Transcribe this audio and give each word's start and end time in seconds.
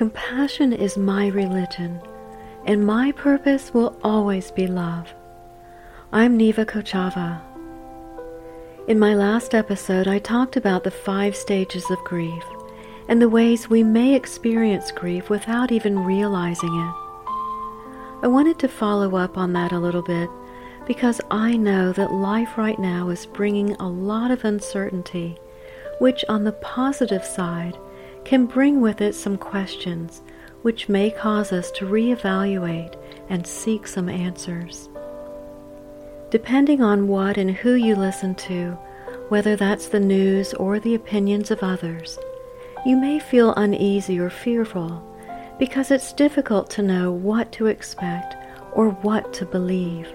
Compassion 0.00 0.72
is 0.72 0.96
my 0.96 1.26
religion, 1.26 2.00
and 2.64 2.86
my 2.86 3.12
purpose 3.12 3.74
will 3.74 3.98
always 4.02 4.50
be 4.50 4.66
love. 4.66 5.12
I'm 6.10 6.38
Neva 6.38 6.64
Kochava. 6.64 7.42
In 8.88 8.98
my 8.98 9.14
last 9.14 9.54
episode, 9.54 10.08
I 10.08 10.18
talked 10.18 10.56
about 10.56 10.84
the 10.84 10.90
five 10.90 11.36
stages 11.36 11.84
of 11.90 11.98
grief 11.98 12.42
and 13.10 13.20
the 13.20 13.28
ways 13.28 13.68
we 13.68 13.82
may 13.82 14.14
experience 14.14 14.90
grief 14.90 15.28
without 15.28 15.70
even 15.70 15.98
realizing 15.98 16.74
it. 16.74 16.94
I 18.22 18.26
wanted 18.26 18.58
to 18.60 18.68
follow 18.68 19.16
up 19.16 19.36
on 19.36 19.52
that 19.52 19.72
a 19.72 19.78
little 19.78 20.00
bit 20.00 20.30
because 20.86 21.20
I 21.30 21.58
know 21.58 21.92
that 21.92 22.10
life 22.10 22.56
right 22.56 22.78
now 22.78 23.10
is 23.10 23.26
bringing 23.26 23.74
a 23.74 23.86
lot 23.86 24.30
of 24.30 24.46
uncertainty, 24.46 25.36
which 25.98 26.24
on 26.26 26.44
the 26.44 26.52
positive 26.52 27.22
side 27.22 27.76
can 28.30 28.46
bring 28.46 28.80
with 28.80 29.00
it 29.00 29.12
some 29.12 29.36
questions 29.36 30.22
which 30.62 30.88
may 30.88 31.10
cause 31.10 31.52
us 31.52 31.68
to 31.72 31.84
reevaluate 31.84 32.94
and 33.28 33.44
seek 33.44 33.88
some 33.88 34.08
answers. 34.08 34.88
Depending 36.30 36.80
on 36.80 37.08
what 37.08 37.36
and 37.36 37.50
who 37.50 37.74
you 37.74 37.96
listen 37.96 38.36
to, 38.36 38.70
whether 39.30 39.56
that's 39.56 39.88
the 39.88 39.98
news 39.98 40.54
or 40.54 40.78
the 40.78 40.94
opinions 40.94 41.50
of 41.50 41.60
others, 41.64 42.20
you 42.86 42.96
may 42.96 43.18
feel 43.18 43.52
uneasy 43.54 44.20
or 44.20 44.30
fearful 44.30 45.02
because 45.58 45.90
it's 45.90 46.12
difficult 46.12 46.70
to 46.70 46.82
know 46.82 47.10
what 47.10 47.50
to 47.50 47.66
expect 47.66 48.36
or 48.74 48.90
what 48.90 49.32
to 49.32 49.44
believe. 49.44 50.06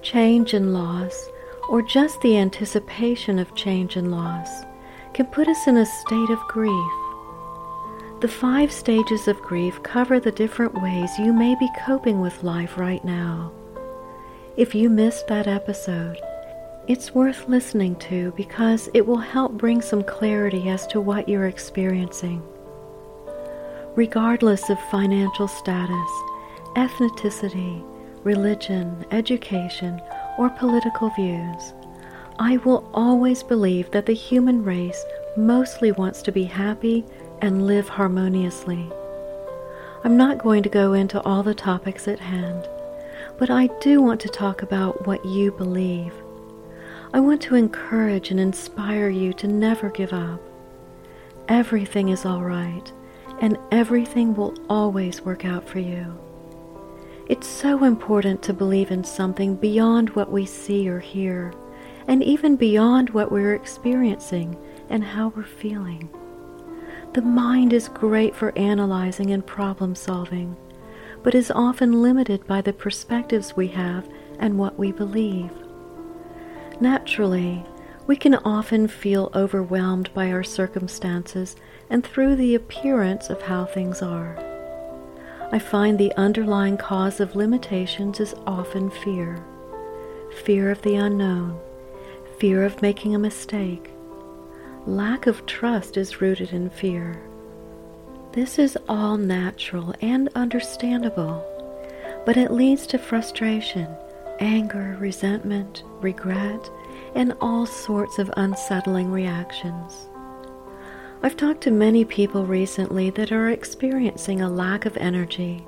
Change 0.00 0.54
and 0.54 0.72
loss, 0.72 1.28
or 1.68 1.82
just 1.82 2.18
the 2.22 2.38
anticipation 2.38 3.38
of 3.38 3.54
change 3.54 3.96
and 3.96 4.10
loss, 4.10 4.64
can 5.16 5.26
put 5.26 5.48
us 5.48 5.66
in 5.66 5.78
a 5.78 5.86
state 5.86 6.28
of 6.28 6.38
grief. 6.46 6.92
The 8.20 8.28
five 8.28 8.70
stages 8.70 9.26
of 9.28 9.40
grief 9.40 9.82
cover 9.82 10.20
the 10.20 10.30
different 10.30 10.74
ways 10.82 11.18
you 11.18 11.32
may 11.32 11.54
be 11.54 11.70
coping 11.86 12.20
with 12.20 12.42
life 12.42 12.76
right 12.76 13.02
now. 13.02 13.50
If 14.58 14.74
you 14.74 14.90
missed 14.90 15.26
that 15.28 15.46
episode, 15.46 16.18
it's 16.86 17.14
worth 17.14 17.48
listening 17.48 17.96
to 18.10 18.34
because 18.36 18.90
it 18.92 19.06
will 19.06 19.16
help 19.16 19.52
bring 19.52 19.80
some 19.80 20.04
clarity 20.04 20.68
as 20.68 20.86
to 20.88 21.00
what 21.00 21.30
you're 21.30 21.46
experiencing. 21.46 22.42
Regardless 23.94 24.68
of 24.68 24.78
financial 24.90 25.48
status, 25.48 26.10
ethnicity, 26.76 27.82
religion, 28.22 29.06
education, 29.10 29.98
or 30.36 30.50
political 30.50 31.08
views, 31.16 31.72
I 32.38 32.58
will 32.58 32.88
always 32.92 33.42
believe 33.42 33.90
that 33.92 34.04
the 34.04 34.12
human 34.12 34.62
race 34.62 35.02
mostly 35.38 35.90
wants 35.92 36.20
to 36.22 36.32
be 36.32 36.44
happy 36.44 37.04
and 37.40 37.66
live 37.66 37.88
harmoniously. 37.88 38.90
I'm 40.04 40.18
not 40.18 40.38
going 40.38 40.62
to 40.62 40.68
go 40.68 40.92
into 40.92 41.20
all 41.22 41.42
the 41.42 41.54
topics 41.54 42.06
at 42.06 42.20
hand, 42.20 42.68
but 43.38 43.48
I 43.48 43.68
do 43.80 44.02
want 44.02 44.20
to 44.20 44.28
talk 44.28 44.60
about 44.62 45.06
what 45.06 45.24
you 45.24 45.50
believe. 45.52 46.12
I 47.14 47.20
want 47.20 47.40
to 47.42 47.54
encourage 47.54 48.30
and 48.30 48.38
inspire 48.38 49.08
you 49.08 49.32
to 49.34 49.46
never 49.46 49.88
give 49.88 50.12
up. 50.12 50.40
Everything 51.48 52.10
is 52.10 52.26
all 52.26 52.42
right, 52.42 52.92
and 53.40 53.56
everything 53.72 54.34
will 54.34 54.54
always 54.68 55.22
work 55.22 55.46
out 55.46 55.66
for 55.66 55.78
you. 55.78 56.18
It's 57.28 57.46
so 57.46 57.84
important 57.84 58.42
to 58.42 58.52
believe 58.52 58.90
in 58.90 59.04
something 59.04 59.56
beyond 59.56 60.10
what 60.10 60.30
we 60.30 60.44
see 60.44 60.86
or 60.88 61.00
hear 61.00 61.54
and 62.06 62.22
even 62.22 62.56
beyond 62.56 63.10
what 63.10 63.32
we're 63.32 63.54
experiencing 63.54 64.56
and 64.88 65.02
how 65.02 65.28
we're 65.28 65.44
feeling. 65.44 66.08
The 67.14 67.22
mind 67.22 67.72
is 67.72 67.88
great 67.88 68.34
for 68.34 68.56
analyzing 68.58 69.30
and 69.30 69.46
problem 69.46 69.94
solving, 69.94 70.56
but 71.22 71.34
is 71.34 71.50
often 71.50 72.02
limited 72.02 72.46
by 72.46 72.60
the 72.60 72.72
perspectives 72.72 73.56
we 73.56 73.68
have 73.68 74.08
and 74.38 74.58
what 74.58 74.78
we 74.78 74.92
believe. 74.92 75.50
Naturally, 76.80 77.64
we 78.06 78.16
can 78.16 78.34
often 78.34 78.86
feel 78.86 79.30
overwhelmed 79.34 80.12
by 80.14 80.30
our 80.30 80.44
circumstances 80.44 81.56
and 81.90 82.04
through 82.04 82.36
the 82.36 82.54
appearance 82.54 83.30
of 83.30 83.42
how 83.42 83.64
things 83.64 84.02
are. 84.02 84.38
I 85.50 85.58
find 85.58 85.98
the 85.98 86.12
underlying 86.16 86.76
cause 86.76 87.20
of 87.20 87.36
limitations 87.36 88.20
is 88.20 88.34
often 88.46 88.90
fear 88.90 89.44
fear 90.44 90.70
of 90.70 90.82
the 90.82 90.94
unknown, 90.94 91.58
fear 92.38 92.64
of 92.64 92.82
making 92.82 93.14
a 93.14 93.18
mistake. 93.18 93.90
Lack 94.86 95.26
of 95.26 95.46
trust 95.46 95.96
is 95.96 96.20
rooted 96.20 96.52
in 96.52 96.70
fear. 96.70 97.20
This 98.32 98.58
is 98.58 98.76
all 98.88 99.16
natural 99.16 99.94
and 100.02 100.28
understandable, 100.34 101.42
but 102.26 102.36
it 102.36 102.50
leads 102.50 102.86
to 102.88 102.98
frustration, 102.98 103.88
anger, 104.38 104.96
resentment, 105.00 105.82
regret, 106.00 106.70
and 107.14 107.32
all 107.40 107.64
sorts 107.64 108.18
of 108.18 108.30
unsettling 108.36 109.10
reactions. 109.10 110.08
I've 111.22 111.38
talked 111.38 111.62
to 111.62 111.70
many 111.70 112.04
people 112.04 112.44
recently 112.44 113.08
that 113.10 113.32
are 113.32 113.48
experiencing 113.48 114.42
a 114.42 114.50
lack 114.50 114.84
of 114.84 114.98
energy, 114.98 115.64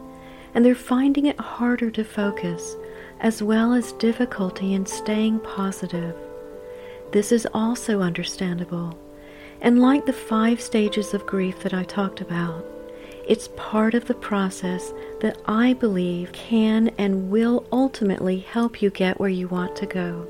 and 0.55 0.63
they're 0.63 0.75
finding 0.75 1.27
it 1.27 1.41
harder 1.41 1.91
to 1.93 2.05
focus, 2.05 2.77
as 3.21 3.43
well 3.43 3.73
as 3.73 3.93
difficulty 3.93 4.75
in 4.75 4.85
staying 4.85 5.41
positive. 5.41 6.15
This 7.13 7.33
is 7.33 7.47
also 7.55 8.01
understandable. 8.01 8.99
And 9.61 9.81
like 9.81 10.07
the 10.07 10.13
five 10.13 10.61
stages 10.61 11.15
of 11.15 11.27
grief 11.27 11.61
that 11.61 11.75
I 11.75 11.85
talked 11.85 12.21
about, 12.21 12.65
it's 13.27 13.49
part 13.57 13.95
of 13.95 14.07
the 14.07 14.15
process 14.15 14.93
that 15.21 15.39
I 15.47 15.75
believe 15.75 16.33
can 16.33 16.89
and 16.97 17.31
will 17.31 17.67
ultimately 17.73 18.39
help 18.39 18.81
you 18.81 18.91
get 18.91 19.21
where 19.21 19.29
you 19.29 19.49
want 19.49 19.77
to 19.77 19.87
go. 19.87 20.27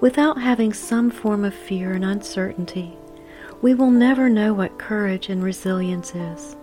Without 0.00 0.40
having 0.40 0.72
some 0.72 1.10
form 1.10 1.44
of 1.44 1.54
fear 1.54 1.92
and 1.92 2.04
uncertainty, 2.04 2.96
we 3.62 3.74
will 3.74 3.90
never 3.90 4.28
know 4.28 4.52
what 4.52 4.78
courage 4.78 5.28
and 5.28 5.42
resilience 5.42 6.14
is. 6.14 6.56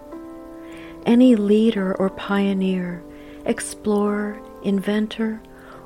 Any 1.05 1.35
leader 1.35 1.95
or 1.95 2.09
pioneer, 2.11 3.03
explorer, 3.45 4.39
inventor, 4.63 5.41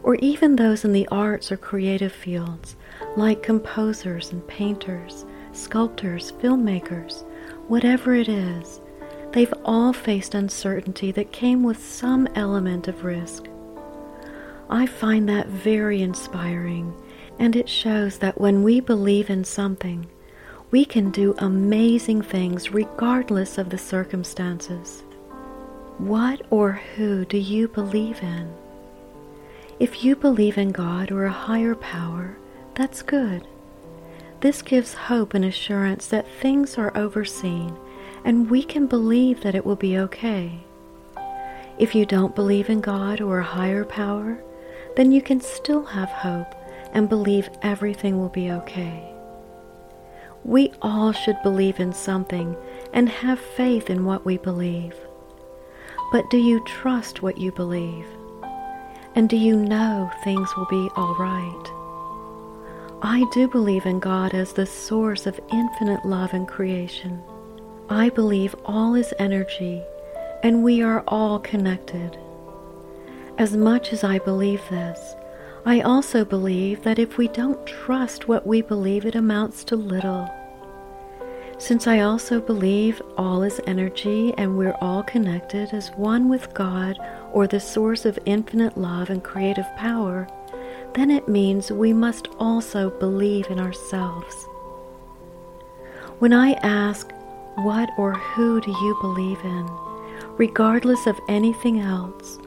or 0.06 0.14
even 0.18 0.56
those 0.56 0.86
in 0.86 0.94
the 0.94 1.08
arts 1.08 1.52
or 1.52 1.58
creative 1.58 2.12
fields 2.12 2.76
like 3.18 3.42
composers 3.42 4.32
and 4.32 4.48
painters, 4.48 5.26
sculptors, 5.52 6.32
filmmakers, 6.34 7.24
whatever 7.68 8.14
it 8.14 8.30
is, 8.30 8.80
they've 9.32 9.54
all 9.66 9.92
faced 9.92 10.36
uncertainty 10.36 11.12
that 11.12 11.32
came 11.32 11.64
with 11.64 11.84
some 11.84 12.28
element 12.36 12.88
of 12.88 13.04
risk. 13.04 13.48
I 14.70 14.86
find 14.86 15.28
that 15.28 15.48
very 15.48 16.04
inspiring, 16.04 16.94
and 17.40 17.56
it 17.56 17.68
shows 17.68 18.20
that 18.20 18.40
when 18.40 18.62
we 18.62 18.82
believe 18.82 19.32
in 19.32 19.44
something, 19.44 20.06
we 20.70 20.86
can 20.86 21.10
do 21.10 21.34
amazing 21.40 22.22
things 22.22 22.72
regardless 22.72 23.58
of 23.58 23.72
the 23.72 23.78
circumstances. 23.80 25.04
What 25.98 26.44
or 26.52 26.74
who 26.96 27.26
do 27.26 27.38
you 27.38 27.68
believe 27.70 28.22
in? 28.22 28.54
If 29.86 30.04
you 30.04 30.16
believe 30.16 30.58
in 30.58 30.72
God 30.72 31.12
or 31.12 31.26
a 31.26 31.32
higher 31.32 31.76
power, 31.76 32.38
that's 32.74 33.04
good. 33.04 33.48
This 34.40 34.64
gives 34.64 34.96
hope 34.96 35.36
and 35.36 35.46
assurance 35.46 36.08
that 36.08 36.28
things 36.28 36.80
are 36.80 36.98
overseen 36.98 37.78
and 38.24 38.50
we 38.50 38.64
can 38.64 38.88
believe 38.88 39.44
that 39.44 39.54
it 39.54 39.64
will 39.64 39.76
be 39.76 40.00
okay. 40.00 40.58
If 41.78 41.94
you 41.94 42.04
don't 42.08 42.34
believe 42.34 42.68
in 42.68 42.82
God 42.82 43.22
or 43.22 43.38
a 43.38 43.44
higher 43.44 43.86
power, 43.86 44.44
then 44.96 45.12
you 45.12 45.22
can 45.22 45.40
still 45.40 45.86
have 45.86 46.10
hope 46.10 46.56
and 46.92 47.08
believe 47.08 47.52
everything 47.62 48.18
will 48.18 48.30
be 48.30 48.50
okay. 48.50 49.08
We 50.44 50.74
all 50.82 51.12
should 51.12 51.38
believe 51.44 51.80
in 51.80 51.94
something 51.94 52.58
and 52.92 53.08
have 53.08 53.40
faith 53.40 53.92
in 53.92 54.04
what 54.04 54.26
we 54.26 54.38
believe. 54.38 54.96
But 56.12 56.28
do 56.32 56.38
you 56.38 56.66
trust 56.66 57.22
what 57.22 57.38
you 57.38 57.52
believe? 57.52 58.08
And 59.16 59.30
do 59.30 59.38
you 59.38 59.56
know 59.56 60.12
things 60.24 60.56
will 60.56 60.66
be 60.66 60.90
all 60.96 61.16
right? 61.16 61.72
I 63.02 63.24
do 63.34 63.48
believe 63.48 63.86
in 63.86 64.00
God 64.00 64.34
as 64.34 64.54
the 64.54 64.66
source 64.66 65.26
of 65.26 65.40
infinite 65.52 66.06
love 66.06 66.34
and 66.34 66.48
creation. 66.48 67.24
I 67.90 68.10
believe 68.10 68.56
all 68.66 68.94
is 68.96 69.14
energy 69.18 69.82
and 70.44 70.64
we 70.64 70.82
are 70.82 71.04
all 71.08 71.40
connected. 71.40 72.18
As 73.38 73.56
much 73.56 73.94
as 73.94 74.04
I 74.04 74.20
believe 74.20 74.62
this, 74.70 75.16
I 75.66 75.82
also 75.82 76.26
believe 76.26 76.84
that 76.84 77.00
if 77.00 77.18
we 77.18 77.28
don't 77.28 77.66
trust 77.66 78.28
what 78.28 78.46
we 78.46 78.62
believe, 78.62 79.06
it 79.06 79.16
amounts 79.16 79.64
to 79.66 79.76
little. 79.76 80.30
Since 81.58 81.88
I 81.88 82.02
also 82.02 82.42
believe 82.42 83.02
all 83.18 83.42
is 83.42 83.62
energy 83.66 84.34
and 84.38 84.58
we're 84.58 84.78
all 84.82 85.04
connected 85.04 85.74
as 85.74 85.90
one 85.92 86.28
with 86.28 86.54
God 86.54 86.98
or 87.36 87.46
the 87.46 87.60
source 87.60 88.06
of 88.06 88.18
infinite 88.26 88.78
love 88.78 89.10
and 89.10 89.22
creative 89.22 89.68
power, 89.76 90.26
then 90.94 91.12
it 91.12 91.28
means 91.28 91.70
we 91.70 91.92
must 91.92 92.30
also 92.40 92.90
believe 92.90 93.46
in 93.48 93.60
ourselves. 93.60 94.48
When 96.20 96.32
I 96.32 96.54
ask, 96.64 97.12
What 97.56 97.90
or 97.98 98.14
who 98.14 98.62
do 98.62 98.72
you 98.72 98.98
believe 99.02 99.40
in? 99.44 99.70
Regardless 100.38 101.08
of 101.08 101.20
anything 101.28 101.82
else, 101.82 102.40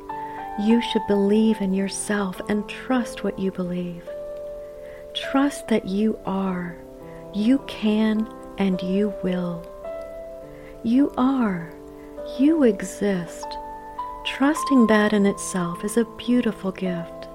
you 0.59 0.81
should 0.81 1.07
believe 1.07 1.61
in 1.61 1.75
yourself 1.75 2.41
and 2.49 2.67
trust 2.67 3.23
what 3.23 3.39
you 3.39 3.53
believe. 3.53 4.09
Trust 5.15 5.69
that 5.69 5.87
you 5.87 6.19
are, 6.25 6.79
you 7.35 7.59
can, 7.67 8.27
and 8.57 8.81
you 8.81 9.13
will. 9.23 9.63
You 10.83 11.13
are, 11.19 11.75
you 12.39 12.63
exist. 12.63 13.58
Trusting 14.37 14.87
that 14.87 15.13
in 15.13 15.27
itself 15.27 15.85
is 15.85 15.97
a 15.97 16.05
beautiful 16.17 16.71
gift. 16.71 17.29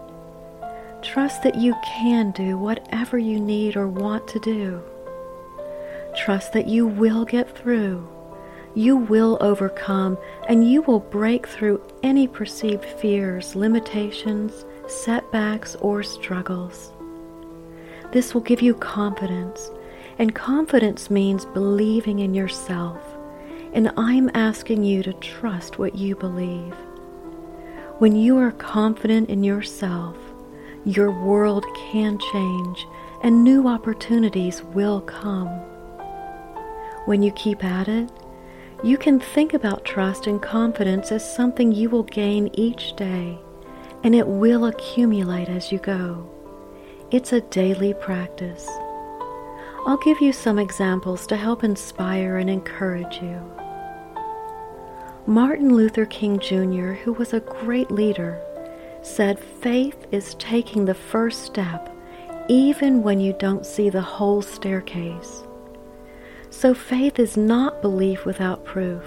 Trust 1.01 1.43
that 1.43 1.55
you 1.55 1.75
can 1.85 2.31
do 2.31 2.57
whatever 2.57 3.17
you 3.17 3.39
need 3.39 3.75
or 3.75 3.87
want 3.87 4.27
to 4.29 4.39
do. 4.39 4.81
Trust 6.15 6.53
that 6.53 6.67
you 6.67 6.87
will 6.87 7.25
get 7.25 7.57
through 7.57 8.07
you 8.75 8.97
will 8.97 9.37
overcome 9.39 10.17
and 10.49 10.69
you 10.69 10.81
will 10.81 10.99
break 10.99 11.47
through 11.47 11.81
any 12.01 12.27
perceived 12.27 12.85
fears, 12.85 13.55
limitations, 13.55 14.65
setbacks, 14.87 15.75
or 15.75 16.01
struggles. 16.01 16.91
This 18.11 18.33
will 18.33 18.41
give 18.41 18.61
you 18.61 18.73
confidence, 18.73 19.69
and 20.17 20.33
confidence 20.33 21.09
means 21.09 21.45
believing 21.45 22.19
in 22.19 22.33
yourself. 22.33 23.12
And 23.73 23.91
I'm 23.97 24.29
asking 24.35 24.83
you 24.83 25.01
to 25.03 25.13
trust 25.13 25.79
what 25.79 25.95
you 25.95 26.15
believe. 26.15 26.75
When 27.97 28.15
you 28.15 28.37
are 28.37 28.51
confident 28.51 29.29
in 29.29 29.43
yourself, 29.43 30.15
your 30.85 31.11
world 31.11 31.65
can 31.91 32.19
change 32.31 32.85
and 33.23 33.43
new 33.43 33.67
opportunities 33.67 34.61
will 34.61 35.01
come. 35.01 35.47
When 37.05 37.23
you 37.23 37.31
keep 37.31 37.63
at 37.63 37.87
it, 37.87 38.11
you 38.83 38.97
can 38.97 39.19
think 39.19 39.53
about 39.53 39.85
trust 39.85 40.27
and 40.27 40.41
confidence 40.41 41.11
as 41.11 41.35
something 41.35 41.71
you 41.71 41.89
will 41.89 42.03
gain 42.03 42.49
each 42.53 42.95
day, 42.95 43.39
and 44.03 44.13
it 44.13 44.27
will 44.27 44.65
accumulate 44.65 45.47
as 45.47 45.71
you 45.71 45.79
go. 45.79 46.29
It's 47.09 47.31
a 47.31 47.41
daily 47.41 47.93
practice. 47.93 48.67
I'll 49.85 49.99
give 50.03 50.19
you 50.21 50.33
some 50.33 50.59
examples 50.59 51.25
to 51.27 51.37
help 51.37 51.63
inspire 51.63 52.37
and 52.37 52.49
encourage 52.49 53.21
you. 53.21 53.41
Martin 55.25 55.73
Luther 55.73 56.05
King 56.05 56.37
Jr., 56.37 56.91
who 56.91 57.13
was 57.13 57.31
a 57.31 57.39
great 57.39 57.89
leader, 57.89 58.41
said 59.01 59.39
faith 59.39 60.05
is 60.11 60.35
taking 60.35 60.83
the 60.83 60.93
first 60.93 61.43
step 61.43 61.89
even 62.49 63.01
when 63.03 63.21
you 63.21 63.31
don't 63.39 63.65
see 63.65 63.89
the 63.89 64.01
whole 64.01 64.41
staircase. 64.41 65.43
So 66.49 66.73
faith 66.73 67.19
is 67.19 67.37
not 67.37 67.81
belief 67.81 68.25
without 68.25 68.65
proof, 68.65 69.03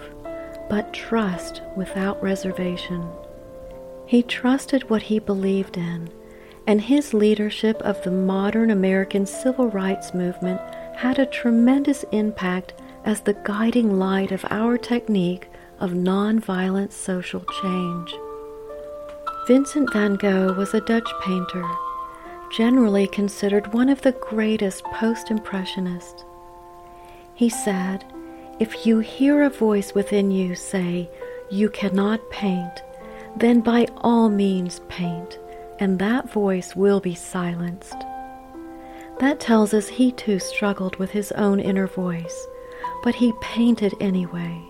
but 0.71 0.95
trust 0.95 1.61
without 1.77 2.23
reservation. 2.23 3.07
He 4.07 4.23
trusted 4.23 4.89
what 4.89 5.03
he 5.03 5.19
believed 5.19 5.77
in, 5.77 6.09
and 6.67 6.81
his 6.81 7.13
leadership 7.13 7.77
of 7.83 8.03
the 8.03 8.11
modern 8.11 8.71
American 8.71 9.27
civil 9.27 9.69
rights 9.69 10.15
movement 10.15 10.61
had 10.97 11.19
a 11.19 11.27
tremendous 11.27 12.05
impact 12.11 12.73
as 13.05 13.21
the 13.21 13.37
guiding 13.45 13.99
light 13.99 14.33
of 14.33 14.47
our 14.49 14.79
technique 14.79 15.49
of 15.79 15.91
nonviolent 15.91 16.93
social 16.93 17.45
change. 17.63 18.15
Vincent 19.47 19.93
van 19.93 20.15
Gogh 20.15 20.55
was 20.55 20.75
a 20.75 20.81
Dutch 20.81 21.09
painter, 21.23 21.65
generally 22.51 23.07
considered 23.07 23.73
one 23.73 23.89
of 23.89 24.03
the 24.03 24.13
greatest 24.13 24.83
post 24.85 25.31
impressionists. 25.31 26.25
He 27.35 27.49
said, 27.49 28.05
If 28.59 28.87
you 28.87 28.99
hear 28.99 29.43
a 29.43 29.51
voice 29.51 29.95
within 29.95 30.31
you 30.31 30.55
say, 30.55 31.09
You 31.51 31.69
cannot 31.69 32.31
paint, 32.31 32.83
then 33.37 33.61
by 33.61 33.87
all 33.99 34.29
means 34.29 34.81
paint, 34.89 35.39
and 35.79 35.99
that 35.99 36.33
voice 36.33 36.75
will 36.75 37.01
be 37.01 37.15
silenced. 37.15 37.97
That 39.19 39.41
tells 39.41 39.73
us 39.73 39.89
he 39.89 40.13
too 40.13 40.39
struggled 40.39 40.97
with 40.97 41.11
his 41.11 41.33
own 41.33 41.61
inner 41.61 41.87
voice, 41.87 42.47
but 43.03 43.15
he 43.15 43.33
painted 43.41 43.95
anyway. 44.01 44.61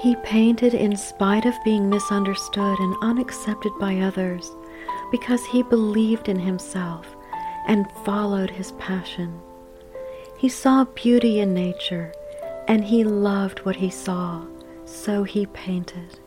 He 0.00 0.16
painted 0.16 0.72
in 0.72 0.96
spite 0.96 1.44
of 1.44 1.62
being 1.62 1.90
misunderstood 1.90 2.78
and 2.78 2.96
unaccepted 3.02 3.72
by 3.78 3.98
others 3.98 4.50
because 5.10 5.44
he 5.44 5.62
believed 5.62 6.26
in 6.26 6.38
himself 6.38 7.06
and 7.66 7.92
followed 8.04 8.48
his 8.48 8.72
passion. 8.72 9.38
He 10.38 10.48
saw 10.48 10.84
beauty 10.84 11.40
in 11.40 11.52
nature, 11.52 12.14
and 12.66 12.82
he 12.82 13.04
loved 13.04 13.58
what 13.60 13.76
he 13.76 13.90
saw, 13.90 14.42
so 14.86 15.22
he 15.22 15.44
painted. 15.46 16.18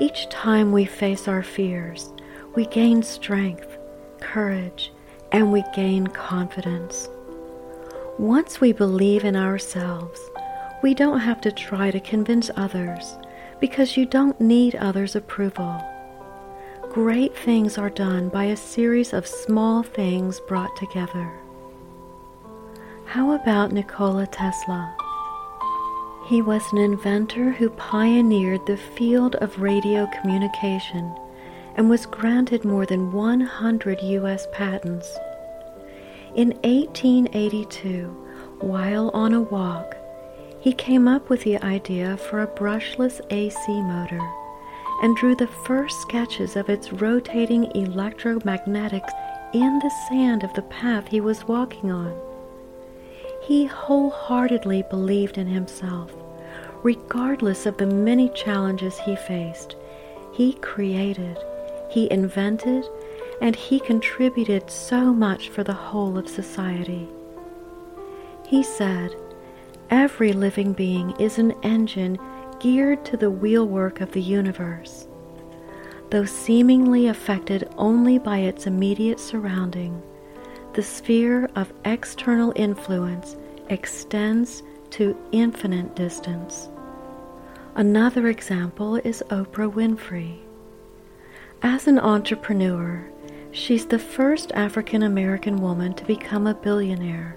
Each 0.00 0.28
time 0.28 0.72
we 0.72 0.84
face 0.84 1.28
our 1.28 1.44
fears, 1.44 2.12
we 2.56 2.66
gain 2.66 3.04
strength, 3.04 3.78
courage, 4.18 4.92
and 5.30 5.52
we 5.52 5.62
gain 5.76 6.08
confidence. 6.08 7.08
Once 8.18 8.60
we 8.60 8.72
believe 8.72 9.24
in 9.24 9.36
ourselves, 9.36 10.18
we 10.86 10.94
don't 10.94 11.18
have 11.18 11.40
to 11.40 11.50
try 11.50 11.90
to 11.90 11.98
convince 11.98 12.48
others 12.54 13.18
because 13.58 13.96
you 13.96 14.06
don't 14.06 14.40
need 14.40 14.76
others' 14.76 15.16
approval. 15.16 15.82
Great 16.92 17.36
things 17.36 17.76
are 17.76 17.90
done 17.90 18.28
by 18.28 18.44
a 18.44 18.56
series 18.56 19.12
of 19.12 19.26
small 19.26 19.82
things 19.82 20.38
brought 20.46 20.76
together. 20.76 21.28
How 23.04 23.32
about 23.32 23.72
Nikola 23.72 24.28
Tesla? 24.28 24.96
He 26.28 26.40
was 26.40 26.62
an 26.70 26.78
inventor 26.78 27.50
who 27.50 27.70
pioneered 27.70 28.64
the 28.66 28.76
field 28.76 29.34
of 29.40 29.58
radio 29.58 30.08
communication 30.20 31.12
and 31.74 31.90
was 31.90 32.06
granted 32.06 32.64
more 32.64 32.86
than 32.86 33.10
100 33.10 34.02
U.S. 34.02 34.46
patents. 34.52 35.18
In 36.36 36.50
1882, 36.62 38.06
while 38.60 39.10
on 39.12 39.34
a 39.34 39.40
walk, 39.40 39.95
he 40.66 40.72
came 40.72 41.06
up 41.06 41.30
with 41.30 41.44
the 41.44 41.56
idea 41.58 42.16
for 42.16 42.42
a 42.42 42.46
brushless 42.48 43.20
AC 43.30 43.80
motor 43.82 44.20
and 45.00 45.14
drew 45.14 45.36
the 45.36 45.46
first 45.46 46.00
sketches 46.00 46.56
of 46.56 46.68
its 46.68 46.92
rotating 46.92 47.66
electromagnetics 47.76 49.12
in 49.54 49.78
the 49.78 49.92
sand 50.08 50.42
of 50.42 50.52
the 50.54 50.62
path 50.62 51.06
he 51.06 51.20
was 51.20 51.46
walking 51.46 51.92
on. 51.92 52.12
He 53.44 53.66
wholeheartedly 53.66 54.82
believed 54.90 55.38
in 55.38 55.46
himself. 55.46 56.12
Regardless 56.82 57.64
of 57.64 57.76
the 57.76 57.86
many 57.86 58.28
challenges 58.30 58.98
he 58.98 59.14
faced, 59.14 59.76
he 60.32 60.54
created, 60.54 61.38
he 61.90 62.10
invented, 62.10 62.84
and 63.40 63.54
he 63.54 63.78
contributed 63.78 64.68
so 64.68 65.14
much 65.14 65.48
for 65.48 65.62
the 65.62 65.72
whole 65.72 66.18
of 66.18 66.28
society. 66.28 67.06
He 68.48 68.64
said, 68.64 69.14
Every 69.90 70.32
living 70.32 70.72
being 70.72 71.12
is 71.20 71.38
an 71.38 71.52
engine 71.62 72.18
geared 72.58 73.04
to 73.04 73.16
the 73.16 73.30
wheelwork 73.30 74.00
of 74.00 74.12
the 74.12 74.20
universe. 74.20 75.06
Though 76.10 76.24
seemingly 76.24 77.06
affected 77.06 77.68
only 77.76 78.18
by 78.18 78.38
its 78.38 78.66
immediate 78.66 79.20
surrounding, 79.20 80.02
the 80.72 80.82
sphere 80.82 81.48
of 81.54 81.72
external 81.84 82.52
influence 82.56 83.36
extends 83.68 84.62
to 84.90 85.16
infinite 85.32 85.94
distance. 85.94 86.68
Another 87.76 88.28
example 88.28 88.96
is 88.96 89.22
Oprah 89.30 89.72
Winfrey. 89.72 90.38
As 91.62 91.86
an 91.86 91.98
entrepreneur, 91.98 93.08
she's 93.52 93.86
the 93.86 93.98
first 93.98 94.50
African 94.52 95.02
American 95.02 95.56
woman 95.56 95.94
to 95.94 96.04
become 96.04 96.46
a 96.46 96.54
billionaire. 96.54 97.36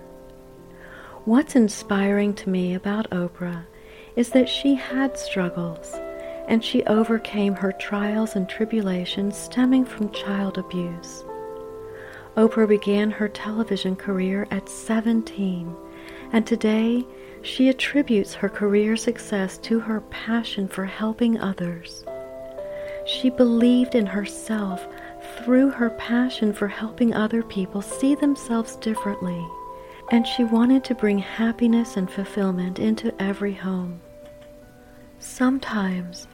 What's 1.29 1.55
inspiring 1.55 2.33
to 2.37 2.49
me 2.49 2.73
about 2.73 3.11
Oprah 3.11 3.67
is 4.15 4.31
that 4.31 4.49
she 4.49 4.73
had 4.73 5.15
struggles 5.15 5.93
and 6.47 6.65
she 6.65 6.83
overcame 6.85 7.53
her 7.53 7.71
trials 7.71 8.35
and 8.35 8.49
tribulations 8.49 9.37
stemming 9.37 9.85
from 9.85 10.09
child 10.09 10.57
abuse. 10.57 11.23
Oprah 12.35 12.67
began 12.67 13.11
her 13.11 13.29
television 13.29 13.95
career 13.95 14.47
at 14.49 14.67
17, 14.67 15.75
and 16.33 16.47
today 16.47 17.05
she 17.43 17.69
attributes 17.69 18.33
her 18.33 18.49
career 18.49 18.95
success 18.95 19.59
to 19.59 19.79
her 19.81 20.01
passion 20.09 20.67
for 20.67 20.85
helping 20.85 21.39
others. 21.39 22.03
She 23.05 23.29
believed 23.29 23.93
in 23.93 24.07
herself 24.07 24.83
through 25.37 25.69
her 25.69 25.91
passion 25.91 26.53
for 26.53 26.67
helping 26.67 27.13
other 27.13 27.43
people 27.43 27.83
see 27.83 28.15
themselves 28.15 28.77
differently, 28.77 29.45
and 30.11 30.25
she 30.25 30.43
wanted 30.43 30.83
to 30.83 30.95
bring 30.95 31.19
happiness 31.19 31.97
and 31.97 32.09
fulfillment 32.09 32.79
into 32.79 33.13
every 33.21 33.53
home. 33.53 34.01
Sometimes, 35.19 36.27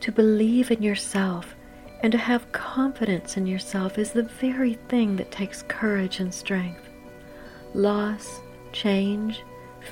to 0.00 0.12
believe 0.12 0.70
in 0.70 0.82
yourself 0.82 1.54
and 2.02 2.12
to 2.12 2.18
have 2.18 2.50
confidence 2.52 3.36
in 3.36 3.46
yourself 3.46 3.98
is 3.98 4.12
the 4.12 4.24
very 4.24 4.74
thing 4.88 5.16
that 5.16 5.30
takes 5.30 5.62
courage 5.62 6.20
and 6.20 6.34
strength. 6.34 6.88
Loss, 7.74 8.40
change, 8.72 9.42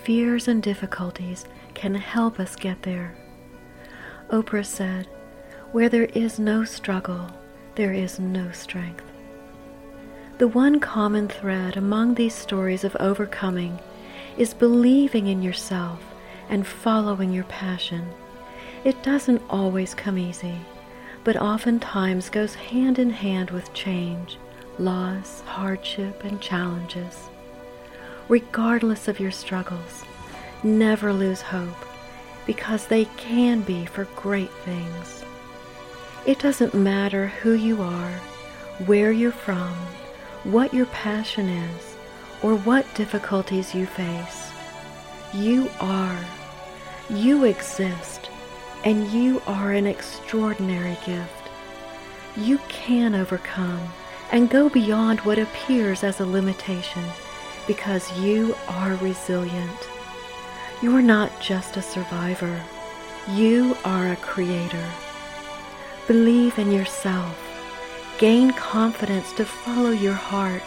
fears 0.02 0.49
and 0.49 0.62
difficulties 0.62 1.47
can 1.75 1.94
help 1.94 2.40
us 2.40 2.56
get 2.56 2.82
there. 2.82 3.14
Oprah 4.30 4.66
said, 4.66 5.06
Where 5.73 5.88
there 5.88 6.04
is 6.06 6.38
no 6.38 6.64
struggle, 6.64 7.30
there 7.76 7.92
is 7.92 8.18
no 8.18 8.50
strength. 8.50 9.09
The 10.40 10.49
one 10.49 10.80
common 10.80 11.28
thread 11.28 11.76
among 11.76 12.14
these 12.14 12.35
stories 12.35 12.82
of 12.82 12.97
overcoming 12.99 13.78
is 14.38 14.54
believing 14.54 15.26
in 15.26 15.42
yourself 15.42 16.02
and 16.49 16.66
following 16.66 17.30
your 17.30 17.44
passion. 17.44 18.09
It 18.82 19.02
doesn't 19.02 19.42
always 19.50 19.92
come 19.92 20.16
easy, 20.16 20.54
but 21.25 21.37
oftentimes 21.37 22.30
goes 22.30 22.54
hand 22.54 22.99
in 22.99 23.11
hand 23.11 23.50
with 23.50 23.75
change, 23.75 24.38
loss, 24.78 25.42
hardship, 25.42 26.25
and 26.25 26.40
challenges. 26.40 27.28
Regardless 28.30 29.09
of 29.09 29.20
your 29.20 29.32
struggles, 29.32 30.06
never 30.62 31.12
lose 31.12 31.42
hope 31.42 31.85
because 32.47 32.87
they 32.87 33.04
can 33.18 33.61
be 33.61 33.85
for 33.85 34.06
great 34.16 34.52
things. 34.64 35.23
It 36.25 36.38
doesn't 36.38 36.73
matter 36.73 37.26
who 37.26 37.52
you 37.52 37.82
are, 37.82 38.12
where 38.87 39.12
you're 39.12 39.32
from, 39.32 39.76
what 40.44 40.73
your 40.73 40.87
passion 40.87 41.49
is, 41.49 41.97
or 42.42 42.56
what 42.56 42.94
difficulties 42.94 43.75
you 43.75 43.87
face. 43.87 44.50
You 45.35 45.70
are. 45.80 46.18
You 47.11 47.44
exist, 47.44 48.30
and 48.85 49.09
you 49.09 49.42
are 49.47 49.73
an 49.73 49.87
extraordinary 49.87 50.97
gift. 51.04 51.50
You 52.37 52.59
can 52.68 53.14
overcome 53.14 53.88
and 54.32 54.49
go 54.49 54.68
beyond 54.68 55.20
what 55.20 55.38
appears 55.38 56.04
as 56.04 56.20
a 56.20 56.26
limitation 56.26 57.04
because 57.66 58.18
you 58.18 58.54
are 58.68 58.94
resilient. 58.97 59.88
You 60.82 60.97
are 60.97 61.02
not 61.02 61.40
just 61.40 61.76
a 61.76 61.82
survivor. 61.82 62.61
You 63.28 63.76
are 63.85 64.12
a 64.12 64.16
creator. 64.16 64.88
Believe 66.06 66.59
in 66.59 66.73
yourself. 66.73 67.50
Gain 68.20 68.52
confidence 68.52 69.32
to 69.32 69.46
follow 69.46 69.92
your 69.92 70.12
heart 70.12 70.62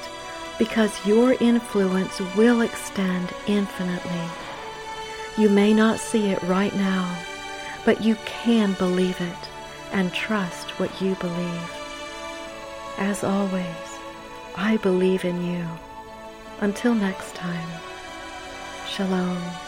because 0.58 1.06
your 1.06 1.34
influence 1.34 2.20
will 2.36 2.62
extend 2.62 3.32
infinitely. 3.46 4.28
You 5.38 5.50
may 5.50 5.72
not 5.72 6.00
see 6.00 6.32
it 6.32 6.42
right 6.42 6.74
now, 6.74 7.16
but 7.86 8.02
you 8.02 8.16
can 8.26 8.74
believe 8.74 9.22
it 9.22 9.50
and 9.92 10.12
trust 10.12 10.72
what 10.80 11.00
you 11.00 11.14
believe. 11.18 11.72
As 12.98 13.24
always, 13.24 14.00
I 14.56 14.78
believe 14.78 15.24
in 15.24 15.46
you. 15.46 15.68
Until 16.60 16.96
next 16.96 17.36
time, 17.36 17.70
Shalom. 18.88 19.63